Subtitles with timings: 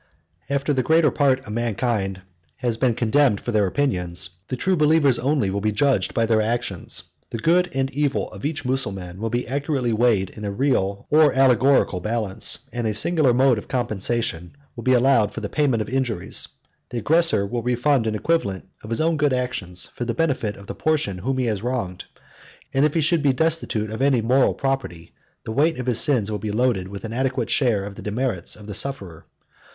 [0.49, 2.23] After the greater part of mankind
[2.55, 6.41] has been condemned for their opinions, the true believers only will be judged by their
[6.41, 7.03] actions.
[7.29, 11.33] The good and evil of each Mussulman will be accurately weighed in a real or
[11.35, 15.87] allegorical balance; and a singular mode of compensation will be allowed for the payment of
[15.89, 16.47] injuries:
[16.89, 20.65] the aggressor will refund an equivalent of his own good actions, for the benefit of
[20.65, 22.05] the person whom he has wronged;
[22.73, 25.13] and if he should be destitute of any moral property,
[25.45, 28.55] the weight of his sins will be loaded with an adequate share of the demerits
[28.55, 29.27] of the sufferer.